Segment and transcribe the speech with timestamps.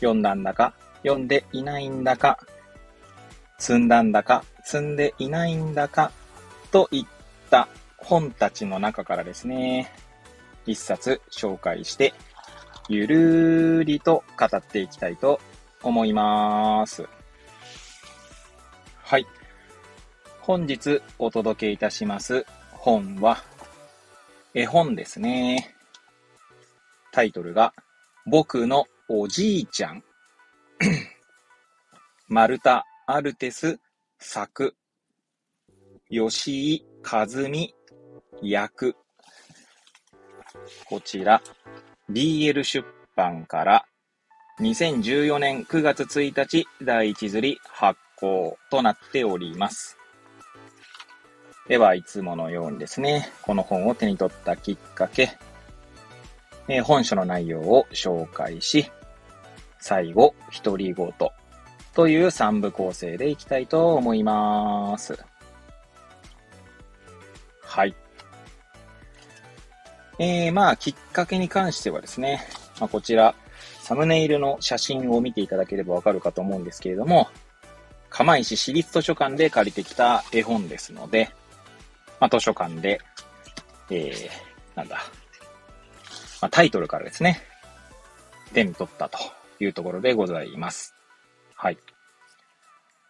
[0.00, 2.38] 読んだんだか、読んでいないんだか、
[3.58, 6.10] 積んだんだか、積んでいないんだか、
[6.70, 7.06] といっ
[7.50, 7.68] た
[7.98, 9.92] 本たちの中からですね、
[10.66, 12.14] 一冊紹介して、
[12.88, 15.40] ゆるりと語っていきたいと
[15.82, 17.06] 思います。
[19.02, 19.26] はい。
[20.40, 23.44] 本日お届けいたします本は、
[24.54, 25.76] 絵本ですね。
[27.12, 27.74] タイトルが、
[28.26, 30.04] 僕のおじいちゃん。
[32.28, 33.80] マルタ・アルテス
[34.20, 34.76] 作。
[36.08, 37.74] 吉井和美
[38.40, 38.94] 役。
[40.84, 41.42] こちら、
[42.08, 42.86] BL 出
[43.16, 43.84] 版から
[44.60, 49.98] 2014年9月1日第一釣り発行となっております。
[51.66, 55.36] では、いつものようにですね、この本を手に取ったきっかけ、
[56.68, 58.88] えー本書の内容を紹介し、
[59.80, 61.12] 最後、独り言
[61.94, 65.18] という3部構成でいきたいと思います。
[67.62, 67.94] はい。
[70.18, 72.46] えー、まあ、きっかけに関してはですね、
[72.78, 73.34] まあ、こちら、
[73.80, 77.28] サムネイルの写真を見ていただければわかるかと思うんですけれども、
[78.10, 81.30] 釜石市立図書館で借りてきた絵本ですので、
[82.20, 83.00] まあ、図書館で、
[83.88, 84.96] えー、なんだ、
[86.42, 87.40] まあ、タイトルからですね、
[88.52, 89.18] 手に取ったと
[89.64, 90.94] いうところでございます。
[91.54, 91.78] はい。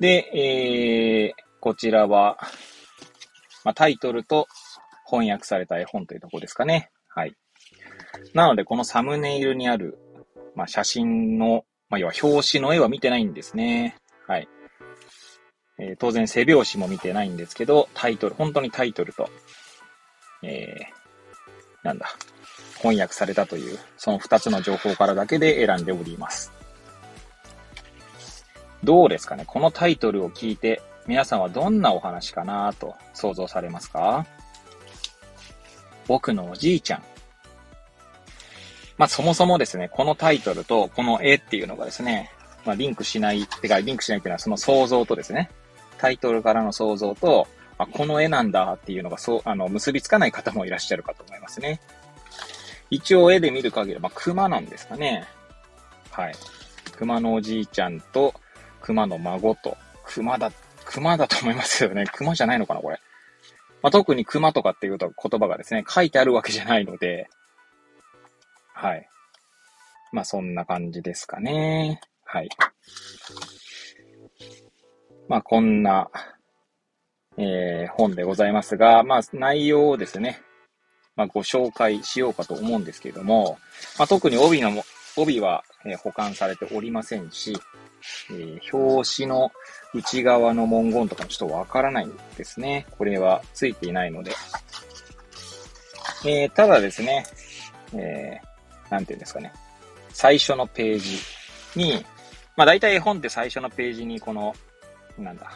[0.00, 2.38] で、えー、こちらは、
[3.64, 4.46] まあ、タイトルと
[5.06, 6.90] 翻訳された絵本というところですかね。
[7.08, 7.34] はい。
[8.34, 9.98] なので、このサムネイルにある、
[10.54, 13.96] まあ、写真の、まあ、要は表紙の絵は見てないんですね。
[14.26, 14.48] はい。
[15.80, 19.30] えー当然背表紙も見てないんですけど、タイトル、本当にタイトルと、
[20.42, 22.08] えー、なんだ、
[22.78, 26.52] 翻訳されたという、その二つの情報からだけで選んでおります。
[28.84, 29.44] どうですかね？
[29.46, 34.26] このタイトルを聞いて、皆さんはどんなお話かなと想像されますか？
[36.06, 37.02] 僕のおじいちゃん。
[38.96, 42.30] まあそもそもですね、このタイトルとこの絵っていうのがですね、
[42.64, 45.50] まあリンクしない、てかリンクしないっていうのはその想像とですね、
[45.98, 51.80] タイトルからの想像と、あ、この絵なんだっていうのがそう、あの、結びつかない方もいらっしゃるかと思いますね。
[52.90, 55.26] 一応絵で見る限り、まあ熊なんですかね。
[56.10, 56.34] はい。
[56.96, 58.34] 熊のおじいちゃんと
[58.80, 60.50] 熊の孫と、熊だ、
[60.84, 62.06] 熊だと思いますよね。
[62.12, 62.98] 熊じゃないのかな、これ。
[63.82, 67.28] まあ、特に熊とかっていうと言葉がですね、書いてあるわけじゃないので、
[68.72, 69.08] はい。
[70.12, 72.00] まあ、そんな感じですかね。
[72.24, 72.48] はい。
[75.28, 76.10] まあ、こんな、
[77.36, 80.40] えー本でございますが、まあ、内容をですね、
[81.18, 83.58] まあ、ご紹介しようかと思うんですけれども、
[83.98, 84.84] まあ、特に帯のも、
[85.16, 87.56] 帯は、え保管されておりませんし、
[88.30, 89.50] えー表紙の
[89.94, 92.86] 内側の文言とかもちょっとわからないんですね。
[92.96, 94.30] これはついていないので。
[96.24, 97.24] えーただですね、
[97.94, 99.52] えーていうんですかね。
[100.10, 101.18] 最初のページ
[101.74, 102.04] に、
[102.56, 104.54] まあ大体絵本って最初のページにこの、
[105.18, 105.50] なんだ、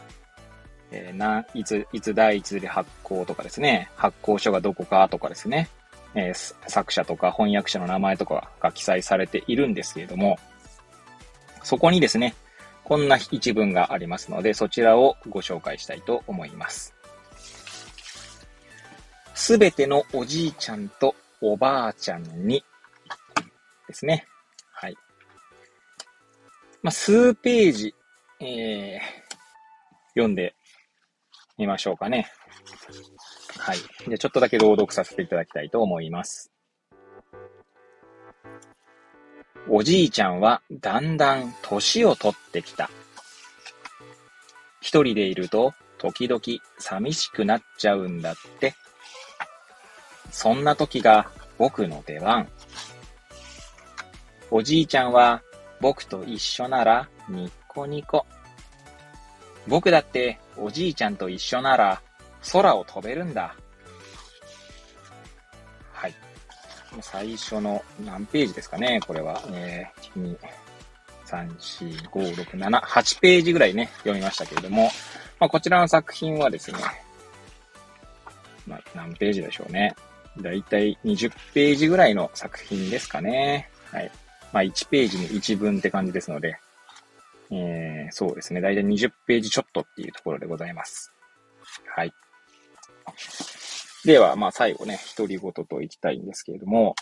[0.92, 5.68] えーな、いつ、いつ第一で発行とかですね、発行書がどこかとかですね、
[6.14, 10.38] えー作者とか翻訳者の名前とかが記載されているんですけれども、
[11.62, 12.34] そこにですね、
[12.84, 16.94] こんな一文がありますので、そちらをご紹介したいと思います。
[19.34, 22.64] すべてのおじいちゃんとおばあちゃんに
[23.88, 24.26] ですね。
[24.72, 24.96] はい。
[26.82, 27.94] まあ、数ページ、
[28.40, 29.00] えー、
[30.14, 30.54] 読んで
[31.58, 32.30] みましょうかね。
[33.58, 33.76] はい。
[33.76, 36.50] じゃあちょっとだけ朗読させていただきたいと思います。
[39.68, 42.90] おじいちゃんはだんだん年を取ってきた。
[44.80, 46.40] 一人でいると時々
[46.78, 48.74] 寂しくなっちゃうんだって。
[50.30, 52.48] そんな時が僕の出番。
[54.50, 55.42] おじいちゃんは
[55.80, 58.26] 僕と一緒ならニッコニコ。
[59.68, 62.02] 僕だっておじいちゃんと一緒なら
[62.52, 63.54] 空を飛べるんだ。
[65.92, 66.14] はい。
[67.00, 69.42] 最初の何ページですかねこれは。
[69.52, 70.36] えー、2
[71.32, 74.90] 3、4、5、6、7、8ページぐらいね、読みましたけれども、
[75.40, 76.78] まあ、こちらの作品はですね、
[78.66, 79.96] まあ、何ページでしょうね。
[80.40, 83.70] だいたい20ページぐらいの作品ですかね。
[83.90, 84.10] はい。
[84.52, 86.58] まあ、1ページに1文って感じですので、
[87.52, 88.62] えー、そうですね。
[88.62, 91.12] だいたい20ページちょっとっていうところでございます。
[91.94, 92.12] はい。
[94.04, 96.94] では、まあ、最後ね、独り言といきたいんですけれども、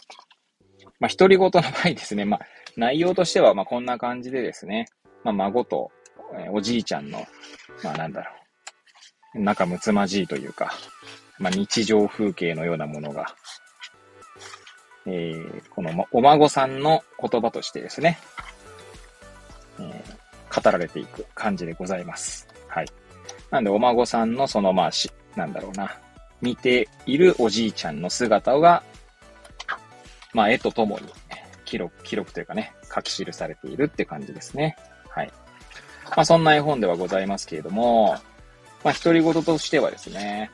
[0.99, 2.41] まあ、独り言の場合ですね、まあ、
[2.77, 4.87] 内容としては、まあ、こんな感じでですね、
[5.23, 5.91] まあ、孫と、
[6.35, 7.25] え、おじいちゃんの、
[7.85, 8.33] まあ、なんだろ
[9.37, 10.73] う、仲睦まじいというか、
[11.39, 13.35] まあ、日常風景のようなものが、
[15.07, 18.19] えー、このお孫さんの言葉としてですね、
[20.55, 22.49] 語られていく感じでございます。
[22.69, 22.89] はい。
[23.51, 25.97] なんで、お孫さんのその、まあ、し、なんだろうな、
[26.41, 28.83] 見ているおじいちゃんの姿が、
[30.33, 31.07] まあ、絵とともに
[31.65, 34.77] 記録、記録というかね、書き記されているって感じですね。
[35.09, 35.33] はい。
[36.17, 38.17] まあ、そんな絵本ではございますけれども、
[38.83, 40.51] まあ、独り言としてはですね、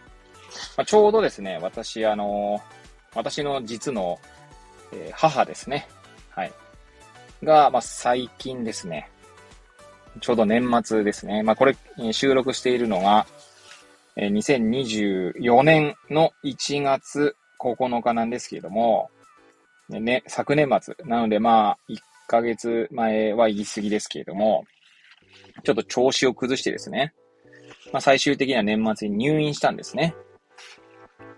[0.77, 2.61] まあ、ちょうどですね、私、あの、
[3.15, 4.19] 私の実の、
[4.93, 5.89] えー、母ですね。
[6.31, 6.53] はい。
[7.43, 9.11] が、まあ、最近ですね、
[10.21, 11.43] ちょうど年末ですね。
[11.43, 11.77] まあ、これ、
[12.13, 13.27] 収録しているのが、
[14.17, 19.11] え、2024年の1月9日なんですけれども、
[19.89, 20.95] ね、昨年末。
[21.05, 24.65] なので、まあ、1ヶ月前は言い過ぎですけれども、
[25.65, 27.13] ちょっと調子を崩してですね、
[27.93, 30.15] まあ、最終的には年末に入院したんですね。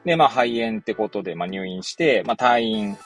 [0.05, 2.97] で、まあ、肺炎ってことで、まあ、入院して、まあ、退院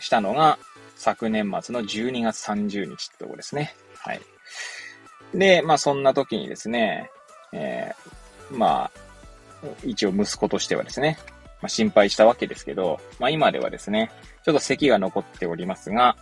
[0.00, 0.58] したのが、
[0.96, 3.74] 昨年末の12月30日ってとこですね。
[3.98, 4.20] はい。
[5.34, 7.10] で、まあ、そんな時にですね、
[7.52, 8.90] えー、まあ、
[9.84, 11.18] 一応息子としてはですね、
[11.60, 14.10] まあ、心配したわけですけど、まあ、今ではですね、
[14.44, 16.16] ちょっと咳が残っておりますが、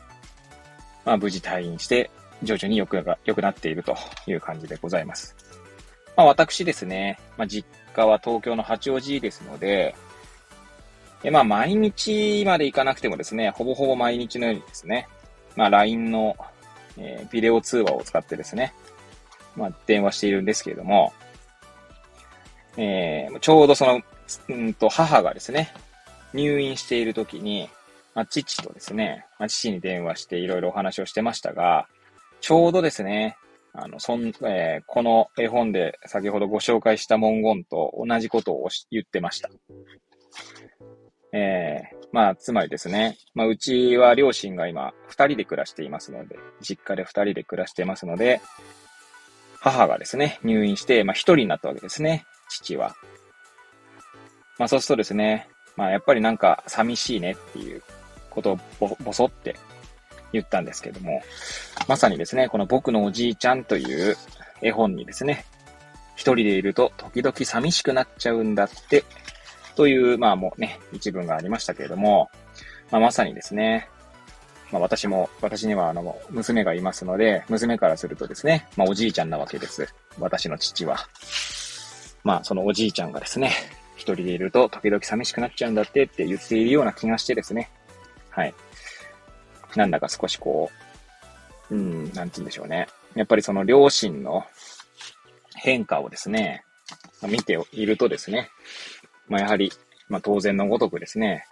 [1.05, 2.11] まあ、無事退院して、
[2.43, 5.35] 徐々に良く良くなっているという感じでございます。
[6.17, 9.95] まあ、私ですね、まあ、実家は東京の八王子ですので、
[11.23, 15.09] えまあ、毎日まで行かなくてもですね、ほぼほぼ毎日のようにですね、
[15.57, 16.37] まあ、LINE の、
[16.99, 18.75] えー、ビデオ通話を使ってですね、
[19.57, 21.13] まあ、電話しているんですけれども、
[22.77, 24.03] えー、ちょうどその、
[24.49, 25.73] うんと、母がですね、
[26.35, 27.71] 入院している時に、
[28.15, 31.87] まあ、父とですね、まあ、父に電話していろいろお話をしてましたが、
[32.41, 33.37] ちょうどですね、
[33.73, 39.51] あの、そん、えー、この絵本で先ほどご紹介した文言と同じことを言ってました。
[41.33, 48.41] えー、まあ、つまりですね、まあ、うちは両親が今、二人で暮らしていますので、実家で二人で暮らしていますので、
[49.67, 52.95] 母がですね、入院して、まあ、一人になったわけですね、父は。
[54.59, 57.83] まあ、そうするとですね、まあ、やっぱりなんか寂しいねっていう
[58.31, 59.57] ことをぼ、ぼそって
[60.33, 61.21] 言ったんですけども、
[61.89, 64.17] まさにですね、この僕のおじいちゃんという
[64.63, 65.45] 絵本にですね、
[66.15, 69.05] 一人でいると時々寂しくなっちゃうんだって
[69.75, 72.31] という、まあもうね、一文がありましたけれども、
[72.93, 73.89] まあ、まさにですね、
[74.73, 79.87] まあ私も、私にはあの、娘がいますので、娘からするとですね、まあおじいちゃんなわけです。
[80.19, 80.97] 私の父は。
[82.25, 83.53] まあそのおじいちゃんがですね、
[83.97, 87.71] 一人でいると時々寂しくなっちゃうんだってって言っているような気がしてですね。
[88.31, 88.55] はい。
[89.77, 90.71] なんだか少しこ
[91.71, 92.89] う、うん、なんて言うんでしょうね。
[93.15, 94.45] やっぱりその両親の
[95.55, 96.65] 変化をですね、
[97.23, 98.51] 見ているとですね、
[99.29, 99.73] まあ、やはり、
[100.09, 101.45] まあ、当然のごとくですね、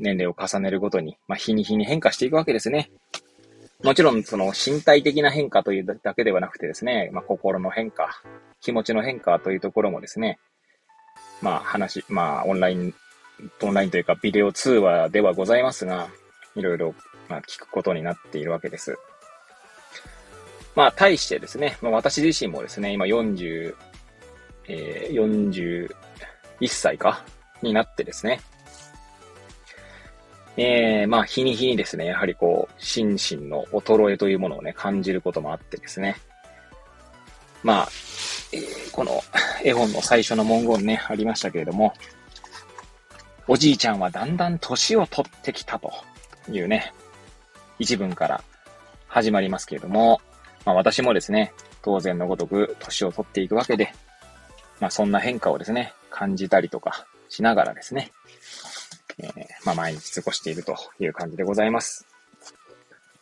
[0.00, 2.90] 年齢を重ねるごとに、まあ、日に日に変化していくわけですね。
[3.82, 8.22] もちろん、その身体的な変化というだけではなくてですね、まあ、心の変化、
[8.60, 10.38] 気持ちの変化というところもですね、
[11.40, 12.94] まあ、話、まあ、オンライン、
[13.62, 16.08] オンラインというか、ビデオ通話ではございますが、
[16.56, 16.94] いろいろ、
[17.28, 18.98] まあ、聞くことになっているわけです。
[20.76, 23.74] まあ、対してですね、まあ、私自身もですね、今40、
[24.68, 25.88] えー、
[26.60, 27.24] 41歳か？
[27.62, 28.40] になってですね。
[30.56, 36.16] えー、まあ、日に日にですね、やはりこう、心身の衰えというものをね、感じることもあってですね。
[37.62, 37.88] まあ、
[38.52, 39.22] えー、この
[39.64, 41.94] 絵本の最初の文言ね、ありましたけれども、
[43.46, 45.92] おじいちゃんはだんだん年を取ってきたと
[46.50, 46.92] いうね、
[47.78, 48.44] 一文から
[49.08, 50.20] 始まりますけれども、
[50.64, 51.52] まあ私もですね、
[51.82, 53.92] 当然のごとく年を取っていくわけで、
[54.78, 58.12] まあそんな変化をですね、感じたりとかしながらですね、
[59.24, 62.06] えー、まあ、毎日過ごしているという感じでございます。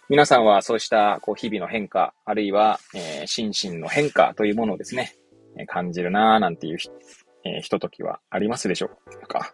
[0.08, 5.14] 皆さんはそうしたこう日々の変化、あるいは、えー、心身の変化というものをですね、
[5.66, 6.88] 感じるなぁなんていうひ、
[7.44, 8.90] えー、ひとときはありますでしょ
[9.22, 9.52] うか？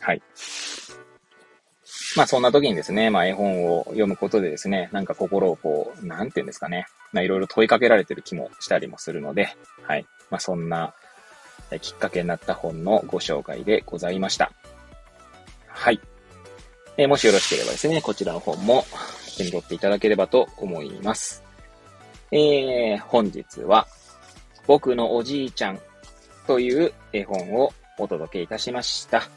[0.00, 0.22] はい。
[2.16, 9.48] まあそんな時にですね、まあ絵本を読むことでですね、なんか心をこう、なんていうんですかね、まあいろいろ問いかけられてる気もしたりもするので、
[9.82, 10.06] はい。
[10.30, 10.94] まあそんな
[11.82, 14.52] きっかけになった本のご紹介でございました。
[15.78, 16.00] はい。
[16.96, 18.84] えー、もしよろしければですね、こちらの本も
[19.36, 21.44] 手に取っていただければと思います。
[22.32, 23.86] えー、本日は、
[24.66, 25.80] 僕のおじいちゃん
[26.48, 29.28] という絵本をお届けいたしました。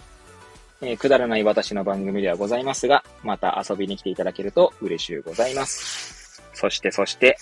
[0.82, 6.42] えー、くだらない私の番組ではございますが、また遊びに来ていただけると嬉しゅうございます。
[6.56, 7.38] そして、そして、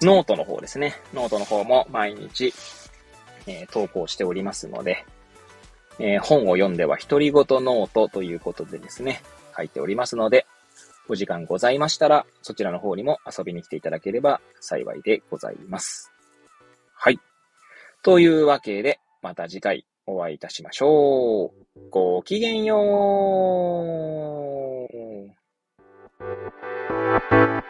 [0.00, 0.96] ノートの方ですね。
[1.12, 2.54] ノートの方も毎日、
[3.46, 5.04] えー、投稿しておりますので、
[5.98, 9.22] えー、本を読んでは独り言ノートということでですね、
[9.56, 10.46] 書いておりますので、
[11.08, 16.12] お時間ございましたら、そちらの方にも遊びに来ていただければ幸いでございます。
[16.94, 17.20] はい。
[18.02, 21.50] というわけで、また次回お会いいたしましょう。
[21.90, 22.76] ごきげんよ
[27.60, 27.65] う。